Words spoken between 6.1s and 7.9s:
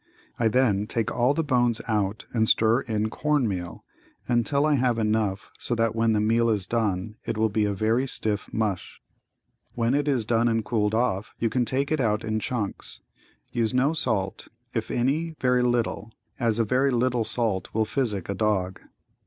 the meal is done it will be a